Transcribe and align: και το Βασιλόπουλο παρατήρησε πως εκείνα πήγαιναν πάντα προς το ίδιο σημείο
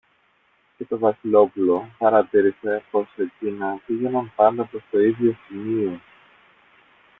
και 0.77 0.85
το 0.85 0.97
Βασιλόπουλο 0.99 1.91
παρατήρησε 1.97 2.83
πως 2.91 3.07
εκείνα 3.17 3.75
πήγαιναν 3.85 4.31
πάντα 4.35 4.65
προς 4.65 4.81
το 4.91 4.99
ίδιο 4.99 5.35
σημείο 5.47 5.99